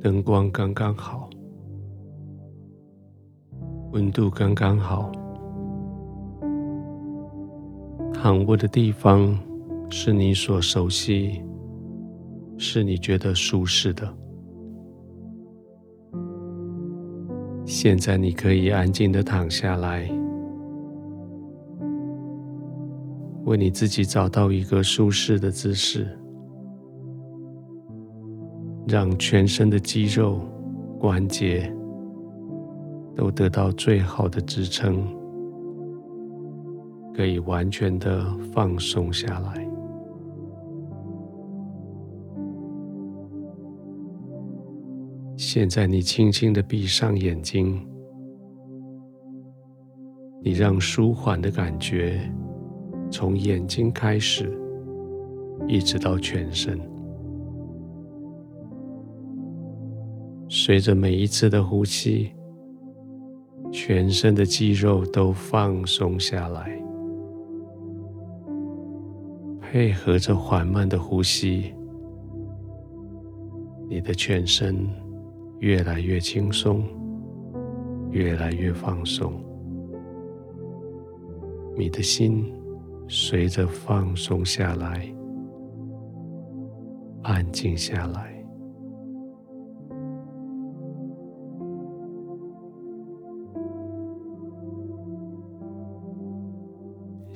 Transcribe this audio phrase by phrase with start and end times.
[0.00, 1.28] 灯光刚刚好，
[3.90, 5.10] 温度刚刚好，
[8.14, 9.36] 躺卧的地方
[9.90, 11.42] 是你所熟悉，
[12.56, 14.08] 是你觉得舒适的。
[17.64, 20.08] 现在你可以安静的躺下来，
[23.46, 26.16] 为你自己找到一个舒适的姿势。
[28.88, 30.40] 让全身的肌肉、
[30.98, 31.70] 关节
[33.14, 35.06] 都得到最好的支撑，
[37.14, 38.24] 可以完全的
[38.54, 39.68] 放松下来。
[45.36, 47.86] 现在你轻轻的闭上眼睛，
[50.42, 52.18] 你让舒缓的感觉
[53.10, 54.50] 从眼睛开始，
[55.66, 56.80] 一直到全身。
[60.68, 62.30] 随着每一次的呼吸，
[63.72, 66.78] 全身的肌肉都放松下来，
[69.62, 71.72] 配合着缓慢的呼吸，
[73.88, 74.86] 你的全身
[75.60, 76.84] 越来越轻松，
[78.10, 79.42] 越来越放松，
[81.78, 82.44] 你的心
[83.08, 85.10] 随着放松下来，
[87.22, 88.37] 安静下来。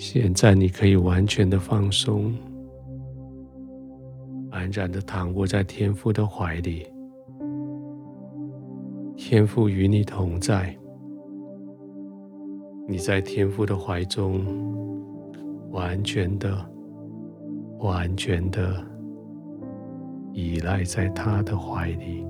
[0.05, 2.35] 现在你可以完全的放松，
[4.51, 6.85] 安然的躺卧在天父的怀里，
[9.17, 10.77] 天父与你同在，
[12.89, 14.45] 你在天父的怀中，
[15.71, 16.53] 完全的、
[17.79, 18.85] 完全的
[20.33, 22.27] 依赖在他的怀里，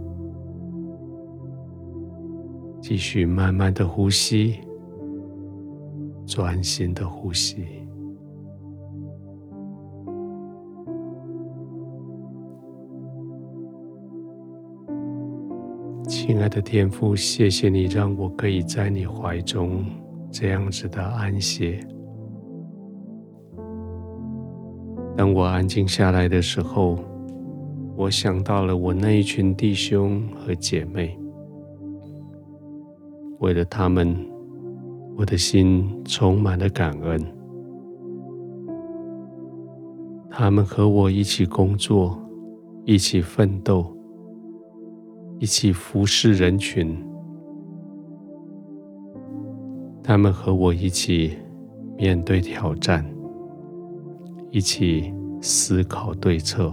[2.83, 4.61] 继续慢慢的呼吸。
[6.27, 7.67] 专心的呼吸，
[16.09, 19.85] 亲爱的天父，谢谢你让我可以在你怀中
[20.31, 21.79] 这样子的安歇。
[25.17, 26.99] 当我安静下来的时候，
[27.97, 31.19] 我想到了我那一群弟兄和姐妹，
[33.41, 34.32] 为了他们。
[35.17, 37.21] 我的心充满了感恩，
[40.31, 42.19] 他们和我一起工作，
[42.85, 43.95] 一起奋斗，
[45.39, 46.97] 一起服侍人群。
[50.03, 51.37] 他们和我一起
[51.97, 53.05] 面对挑战，
[54.51, 56.73] 一起思考对策，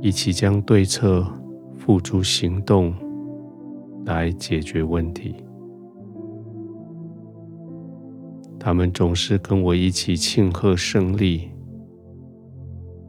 [0.00, 1.26] 一起将对策
[1.76, 2.94] 付诸行动
[4.04, 5.34] 来解决问题。
[8.64, 11.50] 他们总是跟我一起庆贺胜利，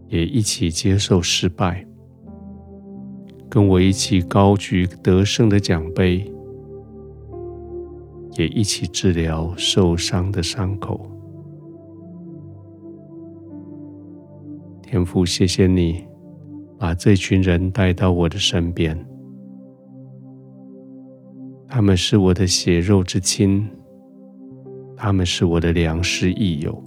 [0.10, 1.88] 也一起接受失败，
[3.50, 6.30] 跟我一起高举得胜的奖杯，
[8.34, 11.10] 也一起治疗受伤的伤口。
[14.84, 16.06] 天父，谢谢你
[16.78, 19.08] 把这群人带到我的身边，
[21.66, 23.66] 他们是我的血肉之亲。
[24.98, 26.82] 他们是我的良师益友，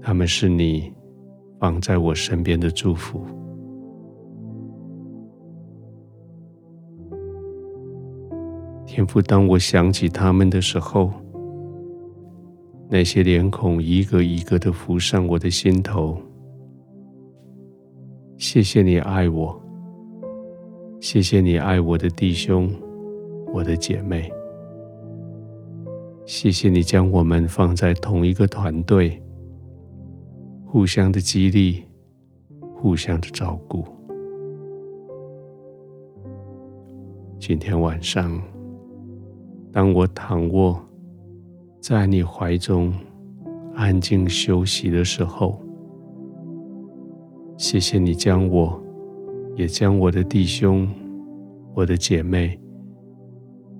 [0.00, 0.92] 他们是你
[1.58, 3.24] 放在我身边的祝福。
[8.86, 11.12] 天父，当我想起他们的时候，
[12.88, 16.20] 那些脸孔一个一个的浮上我的心头。
[18.36, 19.60] 谢谢你爱我，
[20.98, 22.68] 谢谢你爱我的弟兄，
[23.52, 24.30] 我的姐妹。
[26.32, 29.20] 谢谢你将我们放在同一个团队，
[30.64, 31.82] 互相的激励，
[32.72, 33.84] 互相的照顾。
[37.40, 38.40] 今天晚上，
[39.72, 40.80] 当我躺卧
[41.80, 42.94] 在你怀中
[43.74, 45.60] 安静休息的时候，
[47.58, 48.80] 谢谢你将我，
[49.56, 50.88] 也将我的弟兄、
[51.74, 52.56] 我的姐妹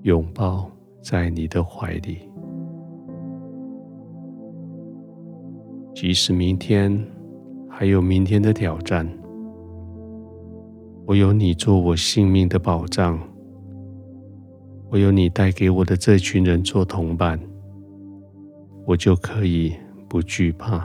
[0.01, 0.69] 拥抱
[1.01, 2.29] 在你的怀里。
[6.01, 6.99] 即使明天
[7.69, 9.07] 还有明天的挑战，
[11.05, 13.19] 我有你做我性命的保障，
[14.89, 17.39] 我有你带给我的这群人做同伴，
[18.87, 19.75] 我就可以
[20.09, 20.83] 不惧怕。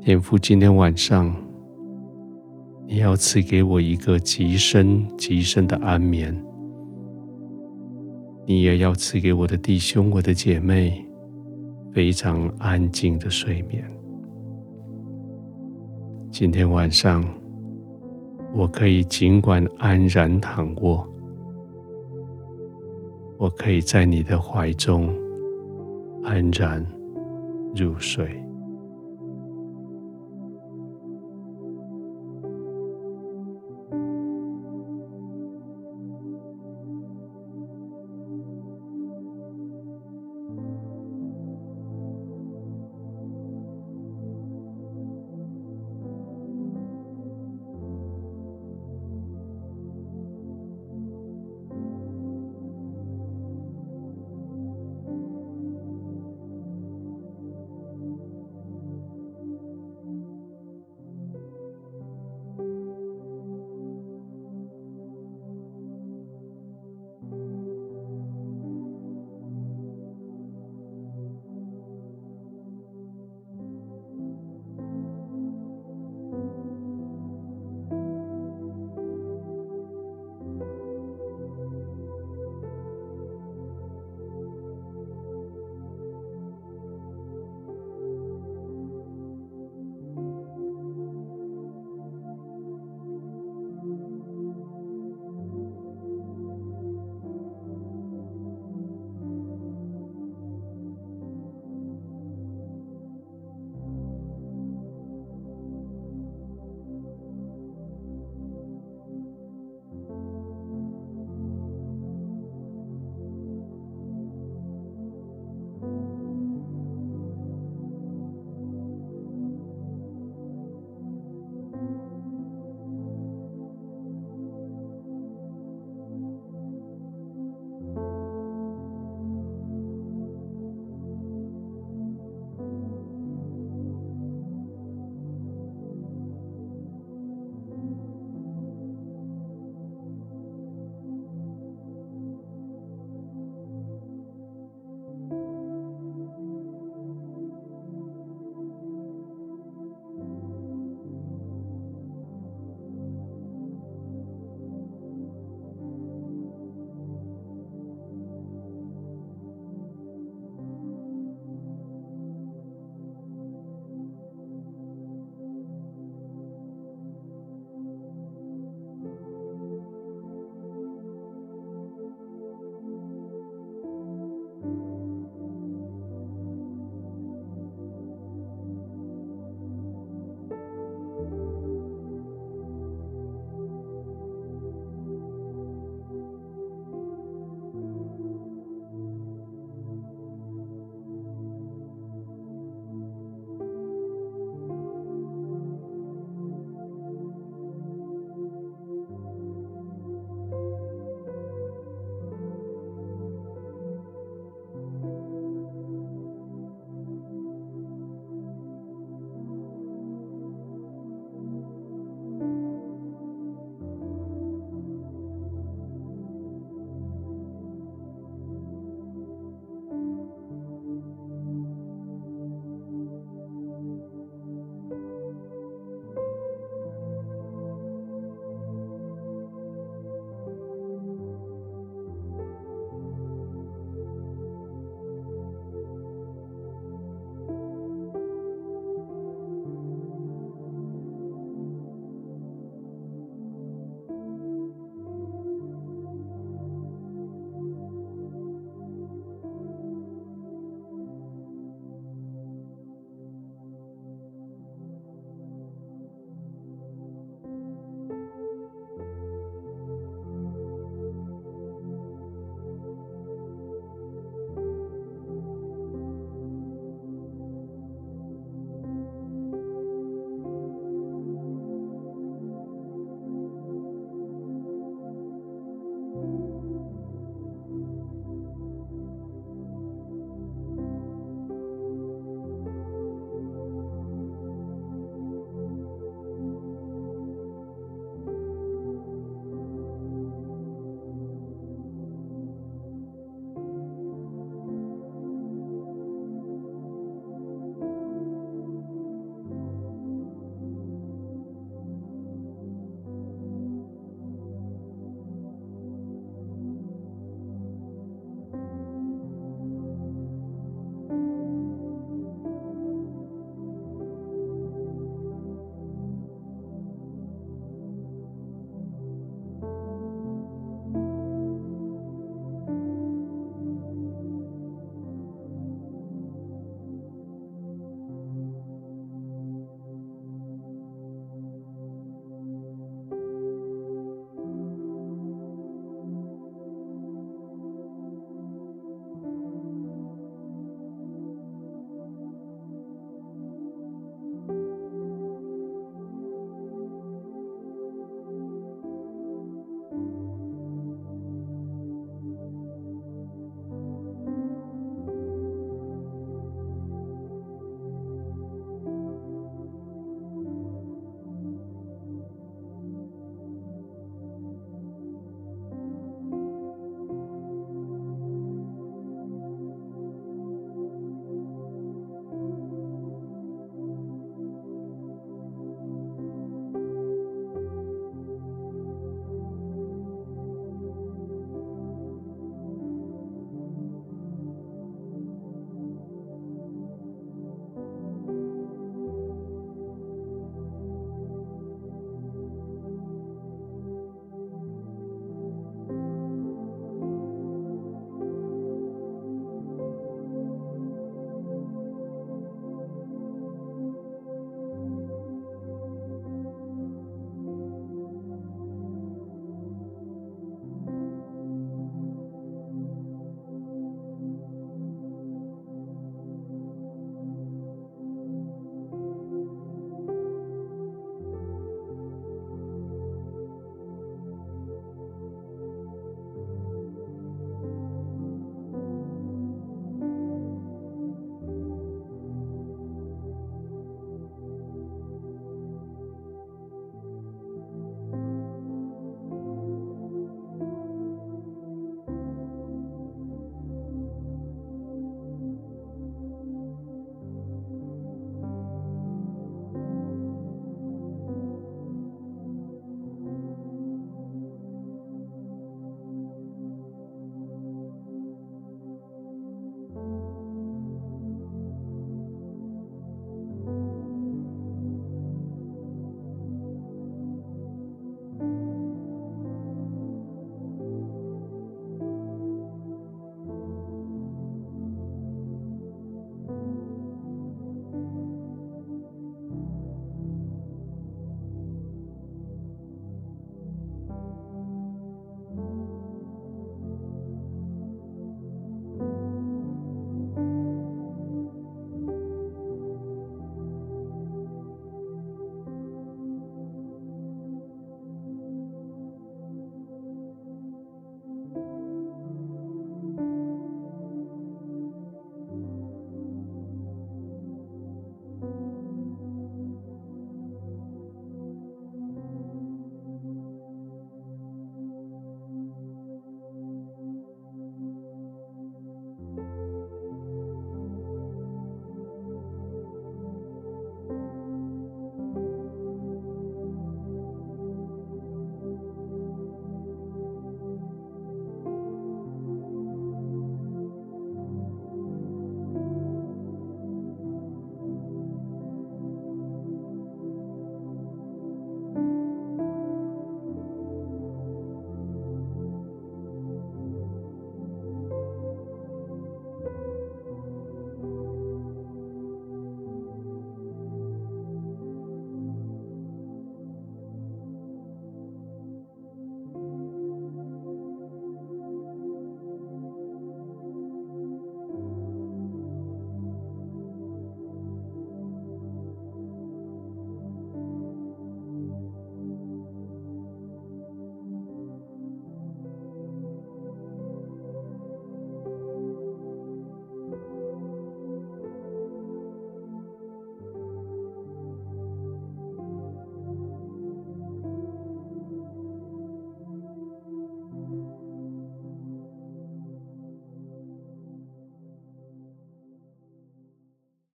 [0.00, 1.36] 天父，今天晚上
[2.86, 6.34] 你要赐给我一个极深极深的安眠，
[8.46, 11.04] 你也要赐给我的弟兄、我的姐妹
[11.92, 13.84] 非常安静的睡眠。
[16.30, 17.22] 今天晚上，
[18.54, 21.06] 我可以尽管安然躺卧，
[23.36, 25.14] 我可以在你的怀中
[26.24, 26.84] 安然
[27.74, 28.42] 入睡。